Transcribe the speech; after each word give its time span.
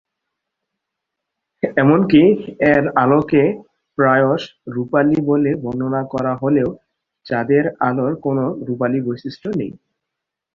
এমনকি 1.77 2.21
এর 2.71 2.83
আলোকে 2.95 3.43
প্রায়শ 3.97 4.41
"রূপালি" 4.67 5.17
বলে 5.25 5.51
বর্ণনা 5.63 6.01
করা 6.13 6.33
হলেও, 6.41 6.69
চাঁদের 7.25 7.65
আলোর 7.87 8.13
কোনো 8.25 8.43
রূপালি 8.67 8.99
বৈশিষ্ট্য 9.07 9.47
নেই। 9.59 9.71